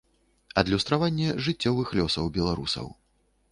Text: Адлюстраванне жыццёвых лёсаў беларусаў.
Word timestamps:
Адлюстраванне 0.61 1.29
жыццёвых 1.47 1.93
лёсаў 2.01 2.33
беларусаў. 2.41 2.93